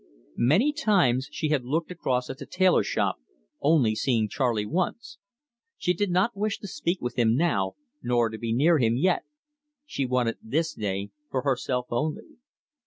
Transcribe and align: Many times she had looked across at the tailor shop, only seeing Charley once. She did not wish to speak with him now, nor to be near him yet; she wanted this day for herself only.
Many 0.41 0.73
times 0.73 1.27
she 1.31 1.49
had 1.49 1.63
looked 1.63 1.91
across 1.91 2.27
at 2.31 2.39
the 2.39 2.47
tailor 2.47 2.81
shop, 2.81 3.17
only 3.61 3.93
seeing 3.93 4.27
Charley 4.27 4.65
once. 4.65 5.19
She 5.77 5.93
did 5.93 6.09
not 6.09 6.35
wish 6.35 6.57
to 6.61 6.67
speak 6.67 6.99
with 7.01 7.19
him 7.19 7.35
now, 7.35 7.75
nor 8.01 8.29
to 8.29 8.39
be 8.39 8.51
near 8.51 8.79
him 8.79 8.97
yet; 8.97 9.25
she 9.85 10.07
wanted 10.07 10.39
this 10.41 10.73
day 10.73 11.11
for 11.29 11.43
herself 11.43 11.85
only. 11.91 12.39